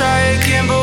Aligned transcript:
try 0.00 0.20
again, 0.40 0.79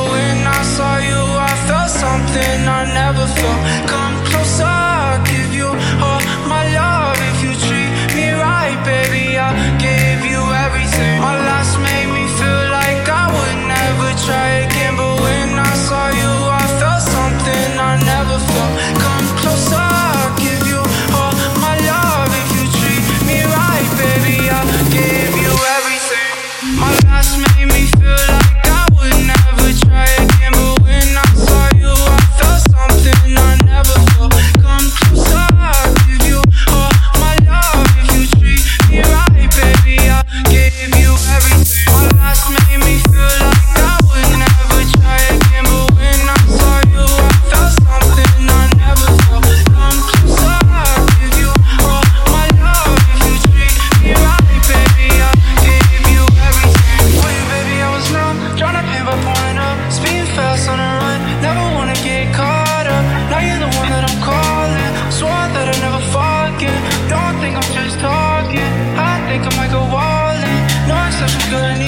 gonna 71.50 71.78
need 71.78 71.87